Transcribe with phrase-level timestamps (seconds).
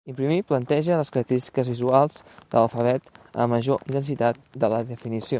[0.11, 3.11] Imprimir planteja les característiques visuals de l'alfabet
[3.43, 5.29] a major intensitat de la definició.